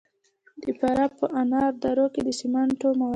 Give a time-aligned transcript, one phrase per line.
[0.63, 3.07] د فراه په انار دره کې د سمنټو مواد شته.